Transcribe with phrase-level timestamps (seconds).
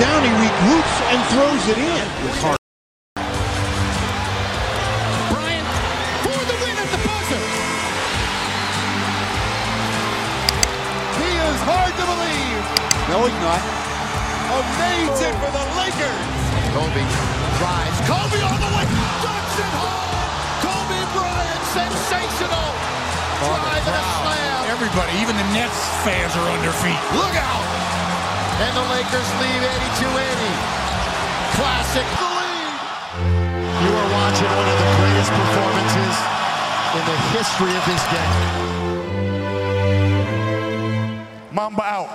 [0.00, 2.04] down, he regroups and throws it in.
[5.28, 5.68] Bryant
[6.24, 7.44] for the win at the buzzer.
[11.20, 12.64] He is hard to believe.
[13.12, 13.60] No, he's not.
[14.50, 16.28] Amazing for the Lakers.
[16.72, 17.04] Kobe
[17.60, 17.98] drives.
[18.08, 18.86] Kobe on the way.
[19.20, 20.16] Ducks it home.
[20.64, 22.72] Kobe Bryant, sensational.
[23.44, 24.64] Drive and a slam.
[24.72, 25.76] Everybody, even the Nets
[26.08, 27.00] fans are on their feet.
[27.12, 27.89] Look out.
[28.60, 29.62] And the Lakers lead
[30.04, 30.52] 82-80.
[31.56, 32.06] Classic.
[32.20, 32.76] The lead.
[33.80, 36.14] You are watching one of the greatest performances
[36.92, 38.34] in the history of this game.
[41.52, 42.10] Mamba out.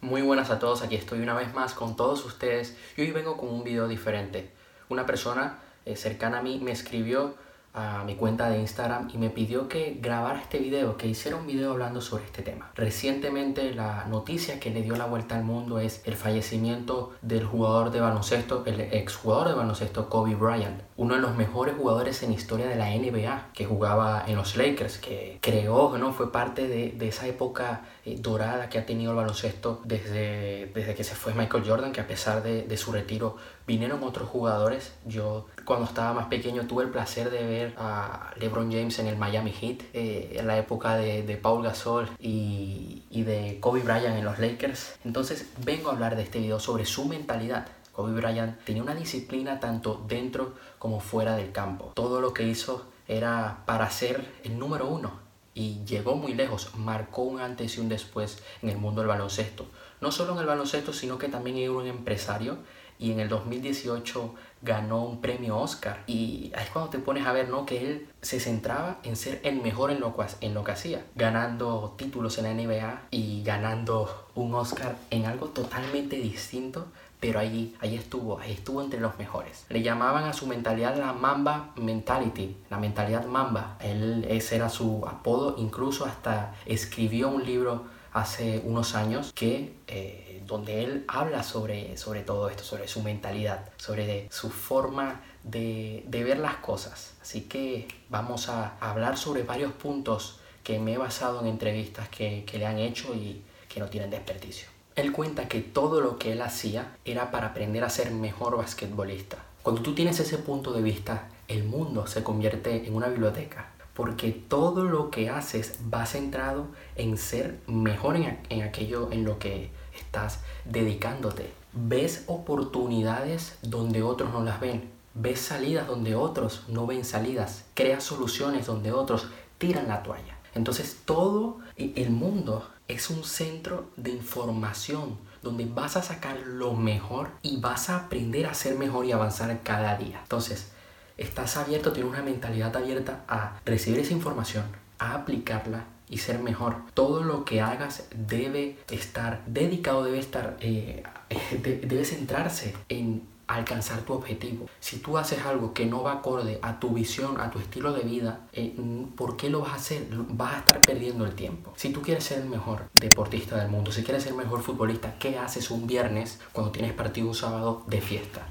[0.00, 3.36] Muy buenas a todos, aquí estoy una vez más con todos ustedes y hoy vengo
[3.36, 4.52] con un video diferente.
[4.90, 7.34] Una persona eh, cercana a mí me escribió
[7.74, 11.46] a mi cuenta de Instagram y me pidió que grabara este video, que hiciera un
[11.46, 12.70] video hablando sobre este tema.
[12.76, 17.90] Recientemente la noticia que le dio la vuelta al mundo es el fallecimiento del jugador
[17.90, 22.68] de baloncesto, el exjugador de baloncesto Kobe Bryant, uno de los mejores jugadores en historia
[22.68, 26.12] de la NBA, que jugaba en los Lakers, que creó, ¿no?
[26.12, 30.94] fue parte de, de esa época eh, dorada que ha tenido el baloncesto desde, desde
[30.94, 33.36] que se fue Michael Jordan, que a pesar de, de su retiro
[33.66, 34.94] vinieron otros jugadores.
[35.06, 39.16] Yo cuando estaba más pequeño tuve el placer de ver a LeBron James en el
[39.16, 44.16] Miami Heat, eh, en la época de, de Paul Gasol y, y de Kobe Bryant
[44.16, 44.96] en los Lakers.
[45.04, 47.68] Entonces vengo a hablar de este video sobre su mentalidad.
[47.92, 51.92] Kobe Bryant tenía una disciplina tanto dentro como fuera del campo.
[51.94, 55.22] Todo lo que hizo era para ser el número uno
[55.54, 59.66] y llegó muy lejos, marcó un antes y un después en el mundo del baloncesto.
[60.00, 62.58] No solo en el baloncesto, sino que también era un empresario
[62.98, 66.02] y en el 2018 ganó un premio Oscar.
[66.06, 67.66] Y ahí es cuando te pones a ver, ¿no?
[67.66, 72.44] Que él se centraba en ser el mejor en lo, que- hacía, ganando títulos en
[72.44, 76.86] la NBA y ganando un Oscar en algo totalmente distinto.
[77.20, 79.64] Pero ahí, ahí estuvo, ahí estuvo entre los mejores.
[79.70, 83.78] Le llamaban a su mentalidad la Mamba Mentality, la mentalidad Mamba.
[83.80, 90.33] Él, ese era su apodo, incluso hasta escribió un libro hace unos años que eh,
[90.46, 96.38] donde él habla sobre, sobre todo esto, sobre su mentalidad, sobre su forma de, ver
[96.38, 97.14] las cosas.
[97.22, 102.44] Así que vamos a hablar sobre varios puntos que me he basado en entrevistas que,
[102.46, 104.68] que le han hecho y que no tienen desperdicio.
[104.96, 109.38] Él cuenta que todo lo que él hacía era para aprender a ser mejor basquetbolista.
[109.62, 114.32] Cuando tú tienes ese punto de vista, el mundo se convierte en una biblioteca porque
[114.32, 116.66] todo lo que haces va centrado
[116.96, 119.70] en ser mejor en, en aquello en lo que
[120.14, 121.52] estás dedicándote.
[121.72, 124.90] Ves oportunidades donde otros no las ven.
[125.14, 127.64] Ves salidas donde otros no ven salidas.
[127.74, 129.26] Creas soluciones donde otros
[129.58, 130.38] tiran la toalla.
[130.54, 136.74] Entonces todo e- el mundo es un centro de información donde vas a sacar lo
[136.74, 140.20] mejor y vas a aprender a ser mejor y avanzar cada día.
[140.22, 140.70] Entonces,
[141.18, 144.64] estás abierto, tienes una mentalidad abierta a recibir esa información,
[144.98, 146.76] a aplicarla y ser mejor.
[146.94, 151.02] Todo lo que hagas debe estar dedicado, debe estar, eh,
[151.62, 154.66] de- debe centrarse en alcanzar tu objetivo.
[154.80, 158.00] Si tú haces algo que no va acorde a tu visión, a tu estilo de
[158.02, 158.74] vida, eh,
[159.16, 160.06] ¿por qué lo vas a hacer?
[160.10, 161.74] Vas a estar perdiendo el tiempo.
[161.76, 165.16] Si tú quieres ser el mejor deportista del mundo, si quieres ser el mejor futbolista,
[165.18, 168.46] ¿qué haces un viernes cuando tienes partido un sábado de fiesta?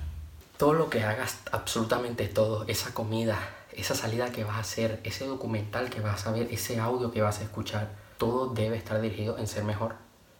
[0.55, 3.37] todo lo que hagas, absolutamente todo, esa comida,
[3.77, 7.21] esa salida que vas a hacer, ese documental que vas a ver, ese audio que
[7.21, 9.95] vas a escuchar, todo debe estar dirigido en ser mejor,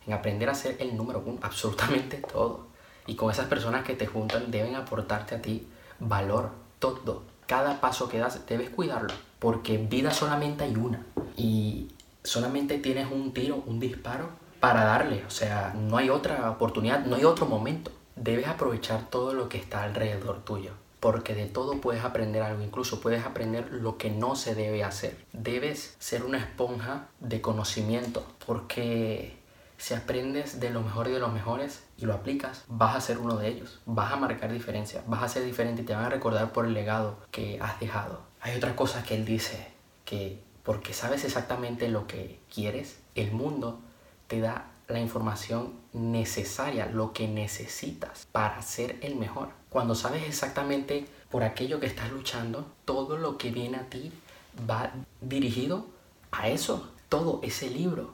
[0.07, 2.67] en aprender a ser el número uno, absolutamente todo.
[3.05, 5.67] Y con esas personas que te juntan deben aportarte a ti
[5.99, 7.23] valor, todo.
[7.47, 11.05] Cada paso que das debes cuidarlo, porque vida solamente hay una.
[11.35, 11.89] Y
[12.23, 15.25] solamente tienes un tiro, un disparo para darle.
[15.25, 17.91] O sea, no hay otra oportunidad, no hay otro momento.
[18.15, 20.71] Debes aprovechar todo lo que está alrededor tuyo,
[21.03, 25.17] porque de todo puedes aprender algo, incluso puedes aprender lo que no se debe hacer.
[25.33, 29.35] Debes ser una esponja de conocimiento, porque
[29.77, 33.17] si aprendes de lo mejor y de los mejores y lo aplicas, vas a ser
[33.17, 36.09] uno de ellos, vas a marcar diferencia, vas a ser diferente y te van a
[36.09, 38.21] recordar por el legado que has dejado.
[38.39, 39.73] Hay otra cosa que él dice,
[40.05, 43.81] que porque sabes exactamente lo que quieres, el mundo
[44.27, 49.49] te da la información necesaria, lo que necesitas para ser el mejor.
[49.69, 54.11] Cuando sabes exactamente por aquello que estás luchando, todo lo que viene a ti
[54.69, 54.91] va
[55.21, 55.85] dirigido
[56.31, 56.91] a eso.
[57.09, 58.11] Todo ese libro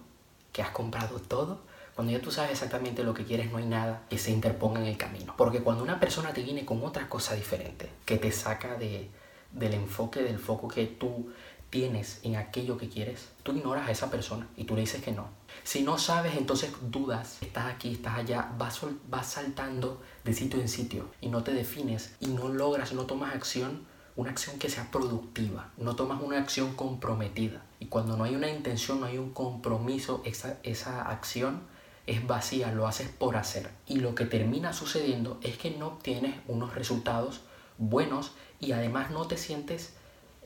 [0.54, 1.60] que has comprado, todo.
[1.96, 4.88] Cuando ya tú sabes exactamente lo que quieres, no hay nada que se interponga en
[4.88, 5.34] el camino.
[5.38, 9.10] Porque cuando una persona te viene con otra cosa diferente, que te saca de,
[9.52, 11.32] del enfoque, del foco que tú
[11.70, 15.12] tienes en aquello que quieres, tú ignoras a esa persona y tú le dices que
[15.12, 15.39] no.
[15.64, 20.68] Si no sabes, entonces dudas, estás aquí, estás allá, vas, vas saltando de sitio en
[20.68, 23.86] sitio y no te defines y no logras, no tomas acción,
[24.16, 27.64] una acción que sea productiva, no tomas una acción comprometida.
[27.80, 31.62] Y cuando no hay una intención, no hay un compromiso, esa, esa acción
[32.08, 33.70] es vacía, lo haces por hacer.
[33.88, 37.42] Y lo que termina sucediendo es que no obtienes unos resultados
[37.78, 39.94] buenos y además no te sientes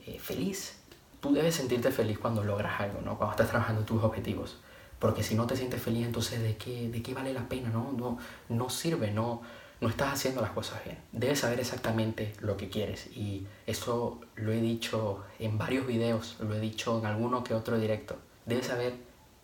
[0.06, 0.76] eh, feliz.
[1.20, 3.16] Tú debes sentirte feliz cuando logras algo, ¿no?
[3.16, 4.58] Cuando estás trabajando tus objetivos.
[5.04, 7.68] Porque si no te sientes feliz, entonces ¿de qué, de qué vale la pena?
[7.68, 8.16] No, no,
[8.48, 9.42] no sirve, no,
[9.82, 10.96] no estás haciendo las cosas bien.
[11.12, 13.08] Debes saber exactamente lo que quieres.
[13.14, 17.78] Y eso lo he dicho en varios videos, lo he dicho en alguno que otro
[17.78, 18.16] directo.
[18.46, 18.94] Debes saber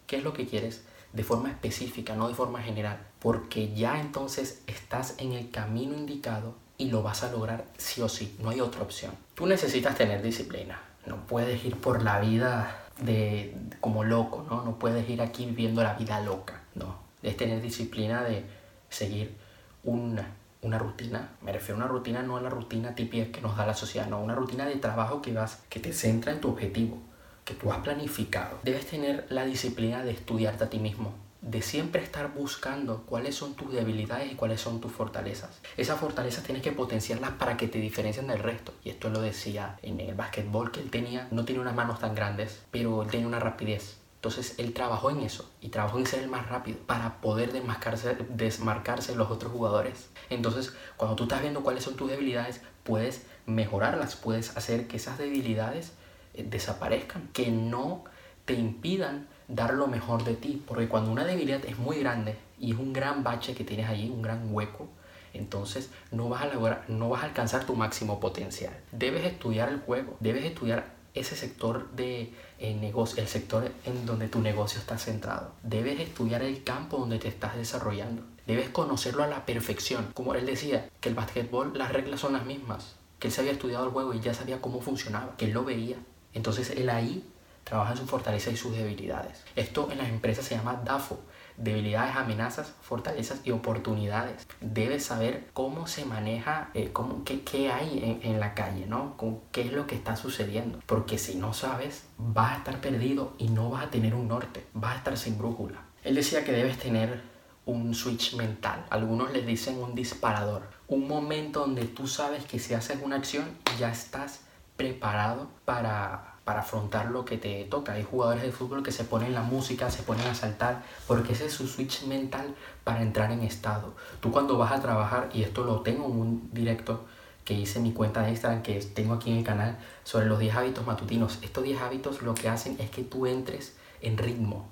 [0.07, 2.99] qué es lo que quieres de forma específica, no de forma general.
[3.19, 8.09] Porque ya entonces estás en el camino indicado y lo vas a lograr sí o
[8.09, 9.13] sí, no hay otra opción.
[9.35, 14.63] Tú necesitas tener disciplina, no puedes ir por la vida de, como loco, ¿no?
[14.63, 16.97] No puedes ir aquí viviendo la vida loca, no.
[17.23, 18.45] Es tener disciplina de
[18.89, 19.37] seguir
[19.85, 20.27] una,
[20.63, 23.67] una rutina, me refiero a una rutina no a la rutina típica que nos da
[23.67, 26.99] la sociedad, no, una rutina de trabajo que vas, que te centra en tu objetivo,
[27.45, 28.59] que tú has planificado.
[28.63, 33.55] Debes tener la disciplina de estudiarte a ti mismo, de siempre estar buscando cuáles son
[33.55, 35.61] tus debilidades y cuáles son tus fortalezas.
[35.77, 38.75] Esas fortalezas tienes que potenciarlas para que te diferencien del resto.
[38.85, 42.15] Y esto lo decía en el básquetbol que él tenía, no tiene unas manos tan
[42.15, 43.97] grandes, pero él tenía una rapidez.
[44.17, 48.19] Entonces él trabajó en eso y trabajó en ser el más rápido para poder desmarcarse,
[48.29, 50.11] desmarcarse los otros jugadores.
[50.29, 55.17] Entonces cuando tú estás viendo cuáles son tus debilidades, puedes mejorarlas, puedes hacer que esas
[55.17, 55.93] debilidades
[56.35, 58.05] eh, desaparezcan, que no
[58.45, 62.73] te impidan dar lo mejor de ti, porque cuando una debilidad es muy grande y
[62.73, 64.89] es un gran bache que tienes allí, un gran hueco,
[65.33, 68.75] entonces no vas a lograr, no vas a alcanzar tu máximo potencial.
[68.93, 74.29] Debes estudiar el juego, debes estudiar ese sector de eh, negocio, el sector en donde
[74.29, 75.53] tu negocio está centrado.
[75.63, 78.23] Debes estudiar el campo donde te estás desarrollando.
[78.47, 80.09] Debes conocerlo a la perfección.
[80.15, 82.97] Como él decía, que el básquetbol, las reglas son las mismas.
[83.19, 85.65] Que él se había estudiado el juego y ya sabía cómo funcionaba, que él lo
[85.65, 85.97] veía.
[86.33, 87.25] Entonces él ahí
[87.71, 89.45] trabaja en su fortaleza y sus debilidades.
[89.55, 91.21] Esto en las empresas se llama DAFO,
[91.57, 94.45] debilidades, amenazas, fortalezas y oportunidades.
[94.61, 99.15] Debes saber cómo se maneja, eh, cómo, qué, qué, hay en, en, la calle, ¿no?
[99.53, 100.81] qué es lo que está sucediendo.
[100.85, 104.67] Porque si no sabes, vas a estar perdido y no vas a tener un norte,
[104.75, 105.85] vas a estar sin brújula.
[106.03, 107.23] Él decía que debes tener
[107.67, 108.85] un switch mental.
[108.91, 110.69] Algunos les dicen un disparador.
[110.89, 113.45] Un momento donde tú sabes que si haces una acción
[113.79, 114.41] ya estás
[114.77, 117.93] preparado para para afrontar lo que te toca.
[117.93, 121.47] Hay jugadores de fútbol que se ponen la música, se ponen a saltar, porque ese
[121.47, 123.95] es su switch mental para entrar en estado.
[124.19, 127.05] Tú cuando vas a trabajar, y esto lo tengo en un directo
[127.45, 130.41] que hice en mi cuenta de Instagram, que tengo aquí en el canal, sobre los
[130.41, 131.39] 10 hábitos matutinos.
[131.41, 134.69] Estos 10 hábitos lo que hacen es que tú entres en ritmo,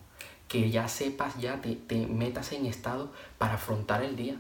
[0.49, 4.35] que ya sepas, ya te, te metas en estado para afrontar el día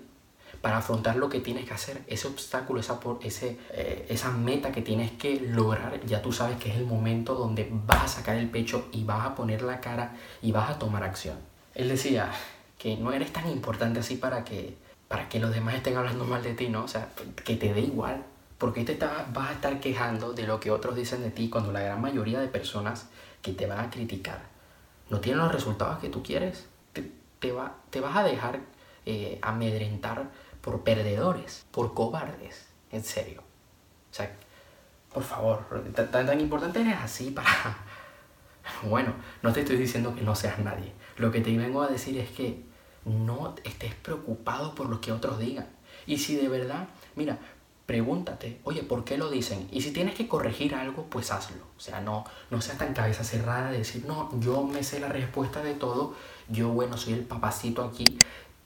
[0.60, 4.82] para afrontar lo que tienes que hacer, ese obstáculo, esa, ese, eh, esa meta que
[4.82, 8.48] tienes que lograr, ya tú sabes que es el momento donde vas a sacar el
[8.50, 11.36] pecho y vas a poner la cara y vas a tomar acción.
[11.74, 12.30] Él decía
[12.78, 16.42] que no eres tan importante así para que, para que los demás estén hablando mal
[16.42, 16.84] de ti, ¿no?
[16.84, 17.08] O sea,
[17.44, 18.24] que te dé igual.
[18.58, 21.80] Porque te vas a estar quejando de lo que otros dicen de ti cuando la
[21.80, 23.06] gran mayoría de personas
[23.40, 24.40] que te van a criticar
[25.10, 26.66] no tienen los resultados que tú quieres.
[26.92, 28.60] Te, te, va, te vas a dejar
[29.06, 30.28] eh, amedrentar
[30.60, 33.42] por perdedores, por cobardes, en serio.
[34.10, 34.34] O sea,
[35.12, 37.48] por favor, tan, tan importante eres así para...
[38.82, 40.92] Bueno, no te estoy diciendo que no seas nadie.
[41.16, 42.62] Lo que te vengo a decir es que
[43.06, 45.66] no estés preocupado por lo que otros digan.
[46.06, 46.86] Y si de verdad,
[47.16, 47.38] mira,
[47.86, 49.66] pregúntate, oye, ¿por qué lo dicen?
[49.72, 51.64] Y si tienes que corregir algo, pues hazlo.
[51.76, 55.08] O sea, no, no seas tan cabeza cerrada de decir, no, yo me sé la
[55.08, 56.14] respuesta de todo,
[56.48, 58.04] yo, bueno, soy el papacito aquí,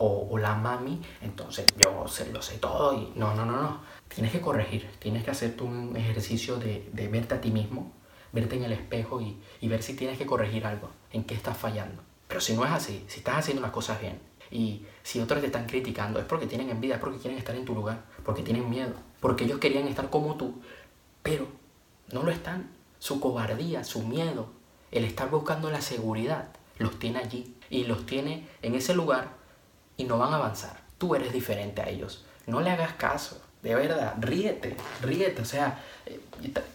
[0.05, 3.81] o, la mami, entonces yo sé, lo sé todo y no, no, no, no.
[4.09, 7.93] Tienes que corregir, tienes que hacerte un ejercicio de, de verte a ti mismo,
[8.33, 11.57] verte en el espejo y, y, ver si tienes que corregir algo, en qué estás
[11.57, 12.03] fallando.
[12.27, 14.19] Pero si no es así, si estás haciendo las cosas bien
[14.51, 17.65] y si otros te están criticando, es porque tienen envidia, es porque quieren estar en
[17.65, 20.61] tu lugar, porque tienen miedo, porque ellos querían estar como tú,
[21.23, 21.47] pero
[22.13, 22.71] no lo están.
[22.99, 24.53] Su cobardía, su miedo,
[24.91, 29.42] el estar buscando la seguridad, los tiene allí y los tiene en ese lugar
[30.03, 30.77] y no van a avanzar.
[30.99, 32.25] Tú eres diferente a ellos.
[32.47, 33.41] No le hagas caso.
[33.63, 35.41] De verdad, ríete, ríete.
[35.41, 36.21] O sea, eh,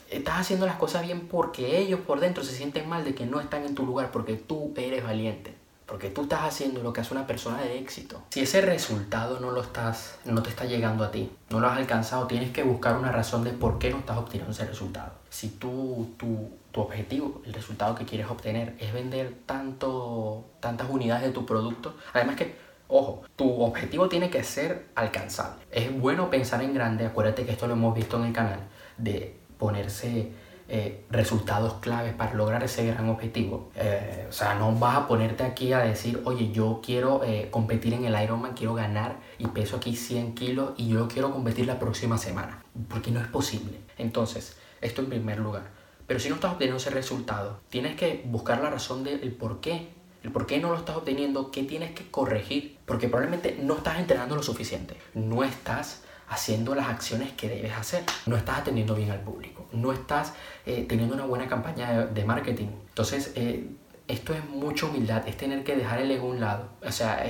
[0.09, 3.41] estás haciendo las cosas bien porque ellos por dentro se sienten mal de que no
[3.41, 5.53] están en tu lugar porque tú eres valiente.
[5.85, 8.21] Porque tú estás haciendo lo que hace una persona de éxito.
[8.29, 11.77] Si ese resultado no lo estás, no te está llegando a ti, no lo has
[11.77, 15.13] alcanzado, tienes que buscar una razón de por qué no estás obteniendo ese resultado.
[15.29, 21.23] Si tú, tu, tu objetivo, el resultado que quieres obtener es vender tanto, tantas unidades
[21.23, 25.63] de tu producto, además que Ojo, tu objetivo tiene que ser alcanzable.
[25.71, 28.59] Es bueno pensar en grande, acuérdate que esto lo hemos visto en el canal,
[28.97, 30.31] de ponerse
[30.69, 33.71] eh, resultados claves para lograr ese gran objetivo.
[33.75, 37.93] Eh, o sea, no vas a ponerte aquí a decir, oye, yo quiero eh, competir
[37.93, 41.79] en el Ironman, quiero ganar y peso aquí 100 kilos y yo quiero competir la
[41.79, 43.79] próxima semana, porque no es posible.
[43.97, 45.63] Entonces, esto en primer lugar.
[46.05, 49.89] Pero si no estás obteniendo ese resultado, tienes que buscar la razón del por qué.
[50.23, 52.76] El por qué no lo estás obteniendo, qué tienes que corregir.
[52.87, 54.97] Porque probablemente no estás entrenando lo suficiente.
[55.13, 58.03] No estás haciendo las acciones que debes hacer.
[58.25, 60.33] No estás atendiendo bien al público, no estás
[60.65, 62.67] eh, teniendo una buena campaña de, marketing.
[62.89, 63.69] Entonces, eh,
[64.07, 66.69] esto es mucha humildad, es tener que dejar el ego a un lado.
[66.81, 67.23] O sea,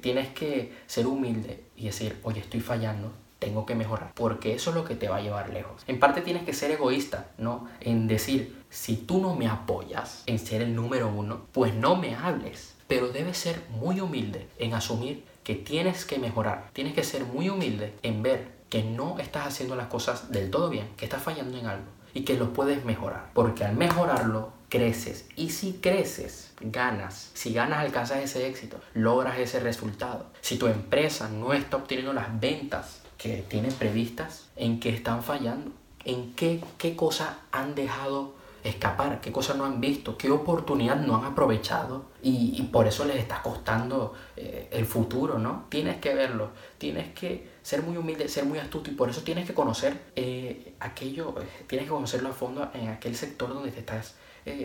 [0.00, 4.76] tienes que ser humilde y decir, oye, estoy fallando, tengo que mejorar, porque eso es
[4.76, 5.82] lo que te va a llevar lejos.
[5.86, 7.68] En parte tienes que ser egoísta, ¿no?
[7.80, 12.16] En decir, si tú no me apoyas en ser el número uno, pues no me
[12.16, 12.73] hables.
[12.94, 16.70] Pero debes ser muy humilde en asumir que tienes que mejorar.
[16.72, 20.70] Tienes que ser muy humilde en ver que no estás haciendo las cosas del todo
[20.70, 23.32] bien, que estás fallando en algo y que lo puedes mejorar.
[23.34, 25.26] Porque al mejorarlo, creces.
[25.34, 27.32] Y si creces, ganas.
[27.34, 30.26] Si ganas, alcanzas ese éxito, logras ese resultado.
[30.40, 35.72] Si tu empresa no está obteniendo las ventas que tienen previstas, ¿en qué están fallando?
[36.04, 41.16] ¿En qué, qué cosa han dejado escapar, qué cosas no han visto, qué oportunidad no
[41.16, 45.66] han aprovechado y, por eso les está costando eh, el futuro, ¿no?
[45.68, 49.46] Tienes que verlo, tienes que ser muy humilde, ser muy astuto y por eso tienes
[49.46, 53.80] que conocer eh, aquello, eh, tienes que conocerlo a fondo en aquel sector donde te
[53.80, 54.16] estás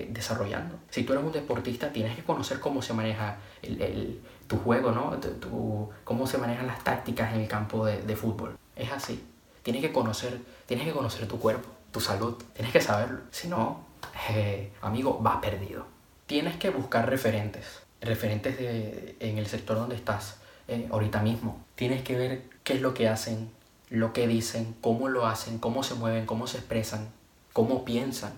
[0.10, 0.76] desarrollando.
[0.90, 5.18] Si tú eres un deportista, tienes que conocer cómo se maneja el, tu juego, ¿no?
[5.18, 8.58] Tu, cómo se manejan las tácticas en el campo de, de fútbol.
[8.76, 9.24] Es así.
[9.64, 12.36] Tienes que conocer, tienes que conocer tu cuerpo, tu salud.
[12.54, 13.22] Tienes que saberlo.
[13.32, 13.89] Si no,
[14.30, 15.86] eh, amigo, vas perdido.
[16.26, 20.38] Tienes que buscar referentes, referentes de, en el sector donde estás
[20.68, 21.64] eh, ahorita mismo.
[21.76, 23.50] Tienes que ver qué es lo que hacen,
[23.90, 27.10] lo que dicen, cómo lo hacen, cómo se mueven, cómo se expresan,
[27.54, 28.34] cómo piensan,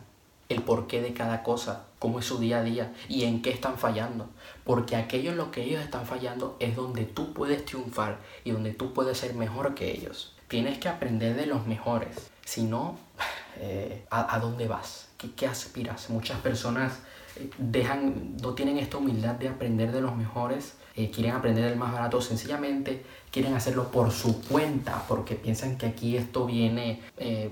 [0.52, 3.78] el porqué de cada cosa, cómo es su día a día y en qué están
[3.78, 4.30] fallando.
[4.64, 8.74] Porque aquello en lo que ellos están fallando es donde tú puedes triunfar y donde
[8.74, 10.36] tú puedes ser mejor que ellos.
[10.48, 12.30] Tienes que aprender de los mejores.
[12.46, 12.98] Si no,
[13.58, 15.08] eh, ¿a, dónde vas?
[15.36, 16.10] ¿Qué, aspiras?
[16.10, 17.00] Muchas personas
[17.36, 21.78] eh, dejan, no tienen esta humildad de aprender de los mejores, eh, quieren aprender del
[21.78, 27.02] más barato, sencillamente quieren hacerlo por su cuenta, porque piensan que aquí esto viene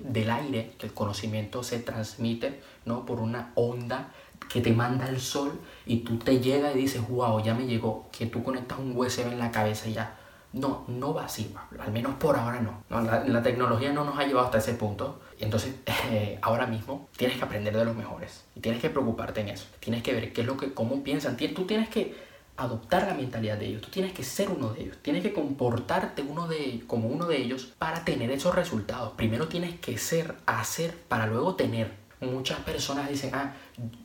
[0.03, 3.05] del aire, que el conocimiento se transmite ¿no?
[3.05, 4.11] por una onda
[4.49, 8.09] que te manda el sol y tú te llega y dices, wow, ya me llegó,
[8.11, 10.18] que tú conectas un USB en la cabeza y ya
[10.53, 12.83] no, no va así, al menos por ahora no.
[12.89, 15.19] la, tecnología no nos ha llevado hasta ese punto.
[15.39, 15.75] Entonces,
[16.11, 19.67] eh, ahora mismo tienes que aprender de los mejores y tienes que preocuparte en eso.
[19.79, 21.37] Tienes que ver qué es lo que, cómo piensan.
[21.37, 22.15] Tú tienes que
[22.57, 23.81] adoptar la mentalidad de ellos.
[23.81, 24.97] Tú tienes que ser uno de ellos.
[25.01, 29.13] Tienes que comportarte uno de, como uno de ellos para tener esos resultados.
[29.13, 31.91] Primero tienes que ser, hacer, para luego tener.
[32.21, 33.53] Muchas personas dicen, ah,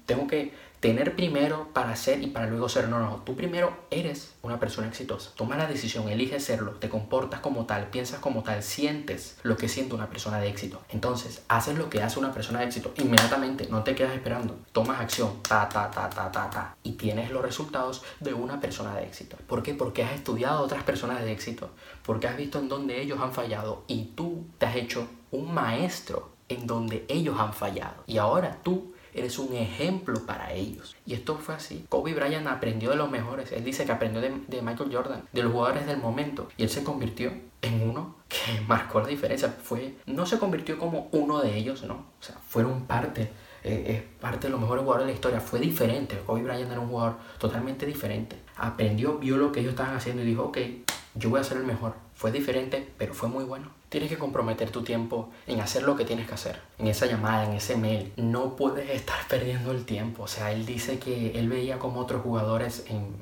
[0.07, 0.53] tengo que
[0.85, 2.91] tener primero para ser y para luego ser.
[2.91, 5.31] No, no, tú primero eres una persona exitosa.
[5.35, 9.71] Toma la decisión, eliges serlo, te comportas como tal, piensas como tal, sientes lo que
[9.71, 10.83] siente una persona de éxito.
[10.91, 12.93] Entonces, haces lo que hace una persona de éxito.
[12.99, 14.59] Inmediatamente, no te quedas esperando.
[14.73, 16.77] Tomas acción, ta, ta, ta, ta, ta, ta.
[16.83, 19.39] Y tienes los resultados de una persona de éxito.
[19.47, 19.73] ¿Por qué?
[19.73, 21.71] Porque has estudiado a otras personas de éxito.
[22.05, 23.85] Porque has visto en dónde ellos han fallado.
[23.87, 28.05] Y tú te has hecho un maestro en donde ellos han fallado.
[28.07, 30.97] Y ahora tú eres un ejemplo para ellos.
[31.07, 31.87] Y esto fue así.
[31.89, 33.53] Kobe Bryant aprendió de los mejores.
[33.53, 36.49] Él dice que aprendió de, Michael Jordan, de los jugadores del momento.
[36.57, 39.49] Y él se convirtió en uno que marcó la diferencia.
[39.49, 41.95] Fue, no se convirtió como uno de ellos, ¿no?
[41.95, 43.31] O sea, fueron parte
[43.65, 45.41] eh, es parte de los mejores jugadores de la historia.
[45.41, 46.19] Fue diferente.
[46.27, 48.37] Kobe Bryant era un jugador totalmente diferente.
[48.57, 50.59] Aprendió, vio lo que ellos estaban haciendo y dijo, ok,
[51.15, 51.95] yo voy a ser el mejor.
[52.15, 53.71] Fue diferente, pero fue muy bueno.
[53.89, 57.45] Tienes que comprometer tu tiempo en hacer lo que tienes que hacer, en esa llamada,
[57.45, 58.13] en ese mail.
[58.17, 60.25] No puedes estar perdiendo el tiempo.
[60.25, 63.17] O sea, él dice que él veía como otros jugadores, en,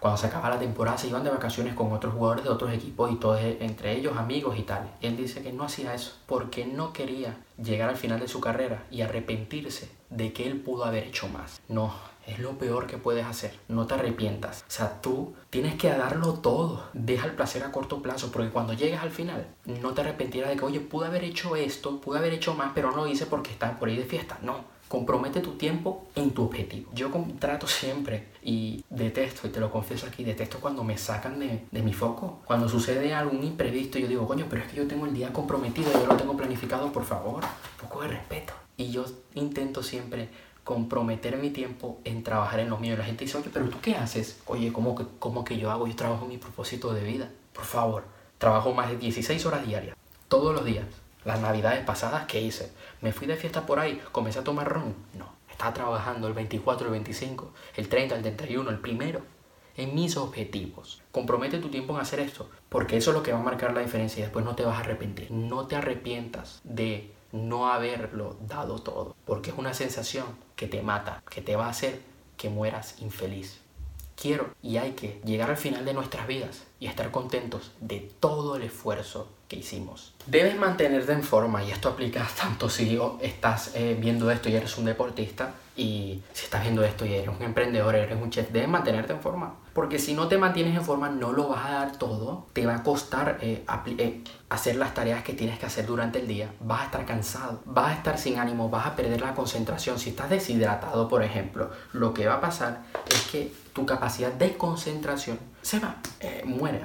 [0.00, 3.12] cuando se acaba la temporada, se iban de vacaciones con otros jugadores de otros equipos
[3.12, 4.90] y todos, entre ellos amigos y tal.
[5.00, 8.84] Él dice que no hacía eso porque no quería llegar al final de su carrera
[8.90, 11.60] y arrepentirse de que él pudo haber hecho más.
[11.68, 11.92] No,
[12.26, 13.58] Es lo peor que puedes hacer.
[13.68, 14.62] No te arrepientas.
[14.62, 16.88] O sea, tú tienes que darlo todo.
[16.94, 20.56] Deja el placer a corto plazo, porque cuando llegues al final, no te arrepentirás de
[20.56, 23.50] que, oye, pude haber hecho esto, pude haber hecho más, pero no lo hice porque
[23.50, 24.38] estaba por ahí de fiesta.
[24.40, 24.64] No.
[24.94, 26.88] Compromete tu tiempo en tu objetivo.
[26.94, 27.10] Yo
[27.40, 31.82] trato siempre y detesto, y te lo confieso aquí, detesto cuando me sacan de, de,
[31.82, 32.38] mi foco.
[32.44, 35.92] Cuando sucede algún imprevisto, yo digo, coño, pero es que yo tengo el día comprometido,
[35.92, 38.52] yo lo tengo planificado, por favor, un poco de respeto.
[38.76, 40.28] Y yo intento siempre
[40.62, 42.96] comprometer mi tiempo en trabajar en lo mío.
[42.96, 44.38] La gente dice, oye, pero tú qué haces?
[44.46, 45.88] Oye, ¿cómo que, cómo que yo hago?
[45.88, 47.32] Yo trabajo en mi propósito de vida.
[47.52, 48.04] Por favor,
[48.38, 49.96] trabajo más de 16 horas diarias,
[50.28, 50.86] todos los días.
[51.24, 52.70] Las navidades pasadas, ¿qué hice?
[53.00, 54.02] ¿Me fui de fiesta por ahí?
[54.12, 54.94] ¿Comencé a tomar ron?
[55.14, 55.32] No.
[55.50, 59.22] Estaba trabajando el 24, el 25, el 30, el 31, el primero.
[59.76, 61.02] En mis objetivos.
[61.10, 62.50] Compromete tu tiempo en hacer esto.
[62.68, 64.76] Porque eso es lo que va a marcar la diferencia y después no te vas
[64.76, 65.30] a arrepentir.
[65.30, 71.22] No te arrepientas de no haberlo dado todo, porque es una sensación que te mata,
[71.28, 72.00] que te va a hacer
[72.36, 73.60] que mueras infeliz.
[74.16, 78.56] Quiero y hay que llegar al final de nuestras vidas y estar contentos de todo
[78.56, 80.14] el esfuerzo que hicimos.
[80.26, 84.78] Debes mantenerte en forma y esto aplica tanto si estás eh, viendo esto y eres
[84.78, 88.68] un deportista y si estás viendo esto y eres un emprendedor, eres un chef, debes
[88.68, 89.54] mantenerte en forma.
[89.74, 92.46] Porque si no te mantienes en forma, no lo vas a dar todo.
[92.52, 93.64] Te va a costar eh,
[93.98, 96.54] eh, hacer las tareas que tienes que hacer durante el día.
[96.60, 99.98] Vas a estar cansado, vas a estar sin ánimo, vas a perder la concentración.
[99.98, 104.56] Si estás deshidratado, por ejemplo, lo que va a pasar es que tu capacidad de
[104.56, 106.80] concentración se va, eh, muere.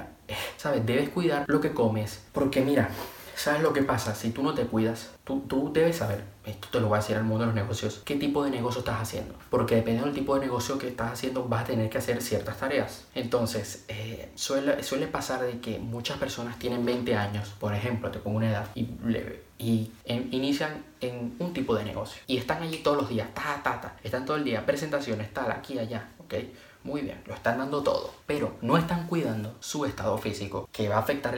[0.56, 0.84] ¿Sabes?
[0.84, 2.22] Debes cuidar lo que comes.
[2.32, 2.90] Porque mira,
[3.34, 4.14] ¿sabes lo que pasa?
[4.14, 7.16] Si tú no te cuidas, tú, tú debes saber esto te lo voy a decir
[7.16, 9.34] al mundo de los negocios, qué tipo de negocio estás haciendo.
[9.50, 12.58] Porque dependiendo del tipo de negocio que estás haciendo, vas a tener que hacer ciertas
[12.58, 13.04] tareas.
[13.14, 18.18] Entonces, eh, suele, suele pasar de que muchas personas tienen 20 años, por ejemplo, te
[18.18, 18.88] pongo una edad, y,
[19.58, 22.22] y inician en un tipo de negocio.
[22.26, 23.96] Y están allí todos los días, ta, ta, ta.
[24.02, 26.34] Están todo el día, presentaciones, tal, aquí, allá, ¿ok?
[26.82, 30.96] Muy bien, lo están dando todo, pero no están cuidando su estado físico, que va
[30.96, 31.34] a afectar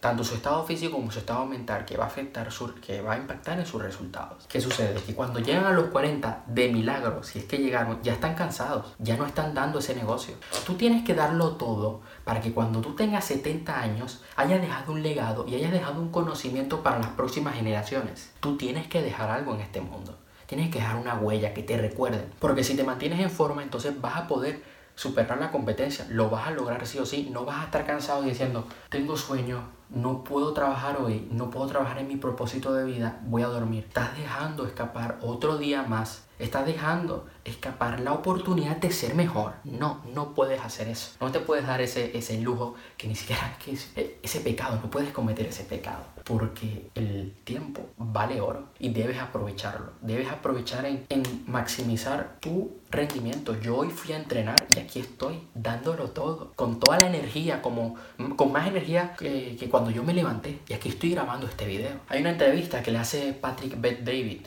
[0.00, 3.14] tanto su estado físico como su estado mental, que va a afectar su, que va
[3.14, 4.46] a impactar en sus resultados.
[4.48, 5.00] ¿Qué sucede?
[5.02, 8.94] Que cuando llegan a los 40 de milagro, si es que llegaron, ya están cansados,
[8.98, 10.34] ya no están dando ese negocio.
[10.66, 15.02] Tú tienes que darlo todo para que cuando tú tengas 70 años hayas dejado un
[15.02, 18.32] legado y hayas dejado un conocimiento para las próximas generaciones.
[18.40, 20.18] Tú tienes que dejar algo en este mundo.
[20.52, 22.30] Tienes que dejar una huella que te recuerden.
[22.38, 24.62] Porque si te mantienes en forma, entonces vas a poder
[24.94, 26.06] superar la competencia.
[26.10, 27.30] Lo vas a lograr sí o sí.
[27.32, 32.00] No vas a estar cansado diciendo, tengo sueño, no puedo trabajar hoy, no puedo trabajar
[32.00, 33.84] en mi propósito de vida, voy a dormir.
[33.88, 36.26] Estás dejando escapar otro día más.
[36.38, 39.54] Estás dejando escapar la oportunidad de ser mejor.
[39.64, 41.12] No, no puedes hacer eso.
[41.20, 44.90] No te puedes dar ese, ese lujo que ni siquiera que eh, ese pecado, no
[44.90, 46.04] puedes cometer ese pecado.
[46.24, 49.92] Porque el tiempo vale oro y debes aprovecharlo.
[50.00, 53.58] Debes aprovechar en, en maximizar tu rendimiento.
[53.60, 57.96] Yo hoy fui a entrenar y aquí estoy dándolo todo, con toda la energía, como,
[58.36, 60.60] con más energía que, que cuando yo me levanté.
[60.68, 62.00] Y aquí estoy grabando este video.
[62.08, 64.46] Hay una entrevista que le hace Patrick Bet David,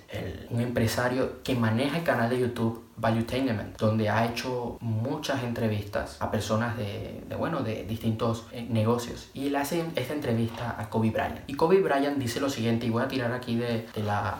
[0.49, 6.31] un empresario que maneja el canal de YouTube Valuetainment, donde ha hecho muchas entrevistas a
[6.31, 9.29] personas de, bueno, de distintos eh, negocios.
[9.33, 11.39] Y él hace esta entrevista a Kobe Bryant.
[11.47, 14.37] Y Kobe Bryant dice lo siguiente, y voy a tirar aquí de la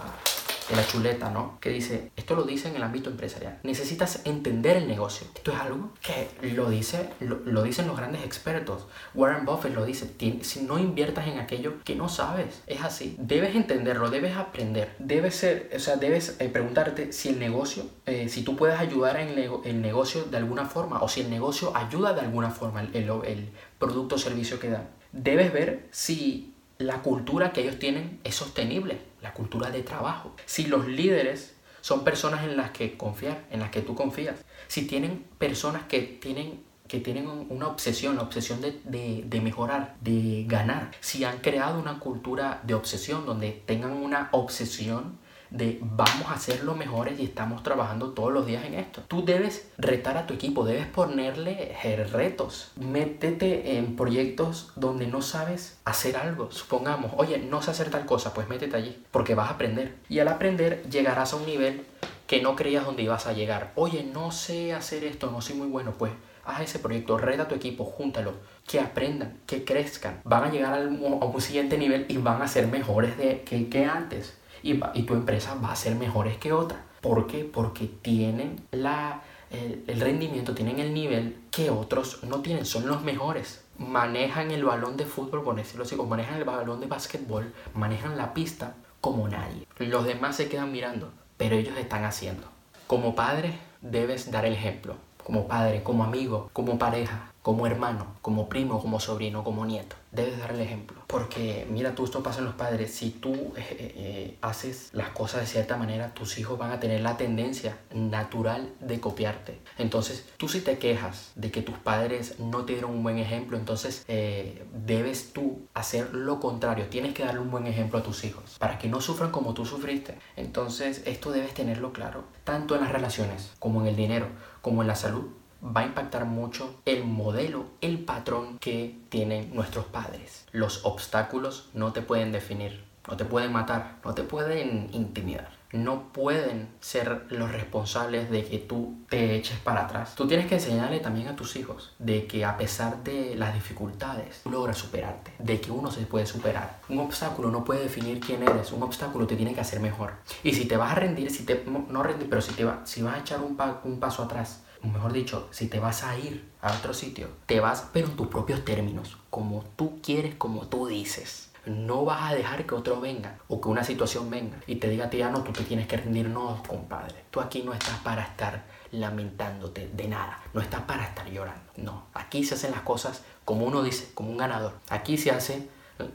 [0.69, 1.57] de la chuleta, ¿no?
[1.59, 3.59] Que dice, esto lo dice en el ámbito empresarial.
[3.63, 5.27] Necesitas entender el negocio.
[5.35, 8.87] Esto es algo que lo, dice, lo, dicen los grandes expertos.
[9.13, 13.15] Warren Buffett lo dice, si no inviertas en aquello que no sabes, es así.
[13.19, 14.95] Debes entenderlo, debes aprender.
[14.99, 19.17] Debes ser, o sea, debes eh, preguntarte si el negocio, eh, si tú puedes ayudar
[19.17, 22.95] en el, negocio de alguna forma o si el negocio ayuda de alguna forma el,
[22.95, 24.89] el, el producto o servicio que dan.
[25.11, 30.35] Debes ver si la cultura que ellos tienen es sostenible, la cultura de trabajo.
[30.45, 34.85] Si los líderes son personas en las que confiar, en las que tú confías, si
[34.87, 40.91] tienen personas que tienen, que tienen una obsesión, la obsesión de, de mejorar, de ganar,
[40.99, 45.17] si han creado una cultura de obsesión donde tengan una obsesión
[45.49, 49.01] de vamos a ser los mejores y estamos trabajando todos los días en esto.
[49.07, 51.75] Tú debes retar a tu equipo, debes ponerle
[52.11, 52.71] retos.
[52.75, 56.51] Métete en proyectos donde no sabes hacer algo.
[56.51, 59.95] Supongamos, oye, no sé hacer tal cosa, pues métete allí, porque vas a aprender.
[60.09, 61.85] Y al aprender llegarás a un nivel
[62.27, 63.71] que no creías donde ibas a llegar.
[63.75, 66.11] Oye, no sé hacer esto, no soy muy bueno, pues
[66.43, 68.33] haz ese proyecto, reta a tu equipo, júntalo,
[68.67, 72.67] que aprendan, que crezcan, van a llegar a un siguiente nivel y van a ser
[72.67, 76.83] mejores de, que antes y, tu empresa va a ser mejores que otra.
[77.01, 77.43] ¿Por qué?
[77.43, 83.63] Porque tienen la, el, rendimiento, tienen el nivel que otros no tienen, son los mejores.
[83.77, 88.17] Manejan el balón de fútbol, por decirlo así, o manejan el balón de básquetbol, manejan
[88.17, 89.67] la pista como nadie.
[89.77, 92.47] Los demás se quedan mirando, pero ellos están haciendo.
[92.87, 98.49] Como padre, debes dar el ejemplo como padre, como amigo, como pareja, como hermano, como
[98.49, 99.95] primo, como sobrino, como nieto.
[100.11, 100.97] Debes dar el ejemplo.
[101.05, 102.91] Porque mira, tú esto pasa en los padres.
[102.91, 106.79] Si tú eh, eh, eh, haces las cosas de cierta manera, tus hijos van a
[106.79, 109.59] tener la tendencia natural de copiarte.
[109.77, 113.57] Entonces, tú si te quejas de que tus padres no te dieron un buen ejemplo,
[113.57, 116.87] entonces debes tú hacer lo contrario.
[116.87, 119.67] Tienes que darle un buen ejemplo a tus hijos para que no sufran como tú
[119.67, 120.17] sufriste.
[120.35, 124.29] Entonces, esto debes tenerlo claro, tanto en las relaciones como en el dinero,
[124.63, 125.25] como en la salud
[125.65, 130.45] va a impactar mucho el modelo, el patrón que tienen nuestros padres.
[130.51, 135.55] Los obstáculos no te pueden definir, no te pueden matar, no te pueden intimidar.
[135.71, 140.15] No pueden ser los responsables de que tú te eches para atrás.
[140.15, 144.41] Tú tienes que enseñarle también a tus hijos de que a pesar de las dificultades,
[144.43, 146.79] tú logras superarte, de que uno se puede superar.
[146.87, 150.13] Un obstáculo no puede definir quién eres, un obstáculo te tiene que hacer mejor.
[150.43, 153.01] Y si te vas a rendir, si te, no rendir, pero si, te va, si
[153.01, 156.73] vas a echar un, un paso atrás, mejor dicho, si te vas a ir a
[156.73, 161.51] otro sitio, te vas pero en tus propios términos, como tú quieres, como tú dices.
[161.65, 165.05] No vas a dejar que otro venga o que una situación venga y te diga
[165.05, 166.29] a ti, ah, no, tú te tienes que rendir.
[166.29, 167.15] No, compadre.
[167.31, 170.43] Tú aquí no estás para estar lamentándote de nada.
[170.53, 171.71] No estás para estar llorando.
[171.77, 172.05] No.
[172.13, 174.73] Aquí se hacen las cosas como uno dice, como un ganador.
[174.89, 175.69] Aquí se hace,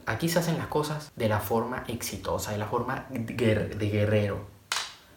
[0.05, 4.45] aquí se hacen las cosas de la forma exitosa, de la forma de guerrero,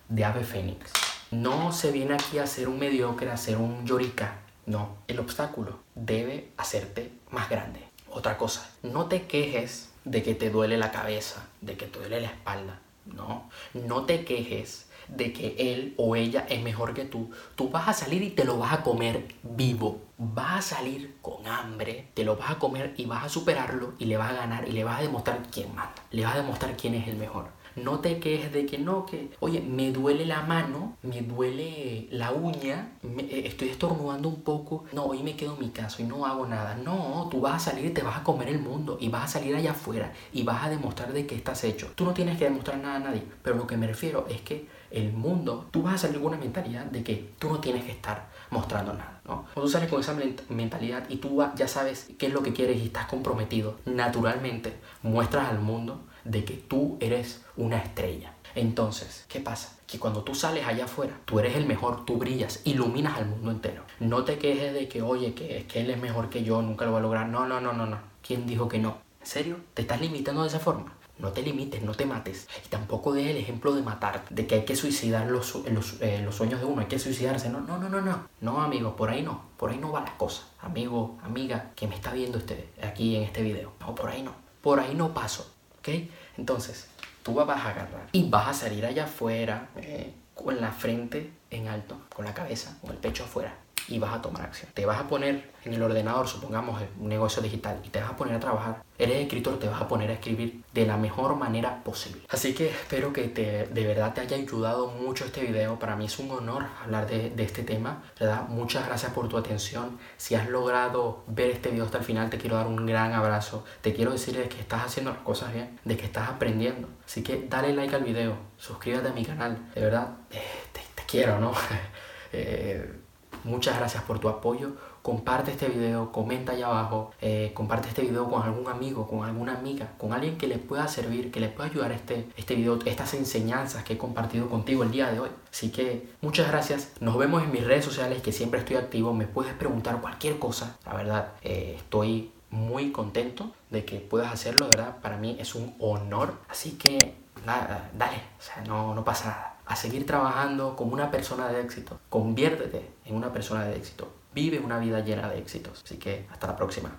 [0.08, 1.03] de ave fénix.
[1.34, 4.38] No se viene aquí a ser un mediocre, a ser un llorica.
[4.66, 7.80] No, el obstáculo debe hacerte más grande.
[8.08, 12.20] Otra cosa, no te quejes de que te duele la cabeza, de que te duele
[12.20, 12.78] la espalda.
[13.06, 17.32] No, no te quejes de que él o ella es mejor que tú.
[17.56, 20.02] Tú vas a salir y te lo vas a comer vivo.
[20.16, 24.04] Vas a salir con hambre, te lo vas a comer y vas a superarlo y
[24.04, 25.96] le vas a ganar y le vas a demostrar quién manda.
[26.12, 27.46] Le vas a demostrar quién es el mejor.
[27.76, 32.32] No te quejes de que no, que, oye, me duele la mano, me duele la
[32.32, 34.84] uña, eh, estoy estornudando un poco.
[34.92, 36.76] No, hoy me quedo en mi casa y no hago nada.
[36.76, 39.38] No, tú vas a salir y te vas a comer el mundo y vas a
[39.38, 41.90] salir allá afuera y vas a demostrar de qué estás hecho.
[41.94, 44.66] Tú no tienes que demostrar nada a nadie, pero lo que me refiero es que
[44.90, 47.90] el mundo, tú vas a salir con una mentalidad de que tú no tienes que
[47.90, 49.46] estar mostrando nada, ¿no?
[49.52, 50.16] Cuando tú sales con esa
[50.48, 55.48] mentalidad y tú ya sabes qué es lo que quieres y estás comprometido, naturalmente muestras
[55.48, 58.34] al mundo de que tú eres una estrella.
[58.54, 59.76] Entonces, ¿qué pasa?
[59.86, 63.50] Que cuando tú sales allá afuera, tú eres el mejor, tú brillas, iluminas al mundo
[63.50, 63.82] entero.
[64.00, 66.84] No te quejes de que, oye, que, es que él es mejor que yo, nunca
[66.84, 67.28] lo va a lograr.
[67.28, 67.98] No, no, no, no, no.
[68.26, 68.98] ¿Quién dijo que no?
[69.20, 69.56] ¿En serio?
[69.74, 70.92] ¿Te estás limitando de esa forma?
[71.18, 72.48] No te limites, no te mates.
[72.64, 76.20] Y tampoco dejes el ejemplo de matar, de que hay que suicidar los, los, eh,
[76.24, 77.48] los, sueños de uno, hay que suicidarse.
[77.50, 78.28] No, no, no, no, no.
[78.40, 79.42] No, amigo, por ahí no.
[79.56, 80.42] Por ahí no va la cosa.
[80.60, 83.72] Amigo, amiga, que me está viendo usted aquí en este video.
[83.80, 84.32] No, por ahí no.
[84.60, 85.53] Por ahí no paso.
[85.84, 86.08] ¿Ok?
[86.38, 86.88] Entonces,
[87.22, 91.68] tú vas a agarrar y vas a salir allá afuera eh, con la frente en
[91.68, 93.54] alto, con la cabeza, con el pecho afuera
[93.88, 94.70] y vas a tomar acción.
[94.74, 98.16] Te vas a poner en el ordenador, supongamos un negocio digital, y te vas a
[98.16, 98.82] poner a trabajar.
[98.98, 102.22] Eres escritor, te vas a poner a escribir de la mejor manera posible.
[102.28, 105.78] Así que espero que te, de verdad te haya ayudado mucho este video.
[105.78, 108.02] Para mí es un honor hablar de, de este tema.
[108.20, 108.48] ¿verdad?
[108.48, 109.98] Muchas gracias por tu atención.
[110.16, 113.64] Si has logrado ver este video hasta el final, te quiero dar un gran abrazo.
[113.80, 116.88] Te quiero decir que estás haciendo las cosas bien, de que estás aprendiendo.
[117.04, 119.58] Así que dale like al video, suscríbete a mi canal.
[119.74, 120.40] De verdad, eh,
[120.72, 121.52] te, te, quiero, ¿no?
[122.32, 123.03] eh,
[123.44, 124.72] Muchas gracias por tu apoyo.
[125.02, 129.52] Comparte este video, comenta allá abajo, eh, comparte este video con algún amigo, con alguna
[129.52, 133.12] amiga, con alguien que le pueda servir, que le pueda ayudar este, este video, estas
[133.12, 135.28] enseñanzas que he compartido contigo el día de hoy.
[135.52, 136.92] Así que muchas gracias.
[137.00, 139.12] Nos vemos en mis redes sociales que siempre estoy activo.
[139.12, 140.78] Me puedes preguntar cualquier cosa.
[140.86, 144.96] La verdad, eh, estoy muy contento de que puedas hacerlo, ¿verdad?
[145.02, 146.38] Para mí es un honor.
[146.48, 151.48] Así que dale, o sea, no, no pasa nada a seguir trabajando como una persona
[151.48, 151.98] de éxito.
[152.08, 154.12] Conviértete en una persona de éxito.
[154.34, 155.82] Vive una vida llena de éxitos.
[155.84, 156.96] Así que hasta la próxima.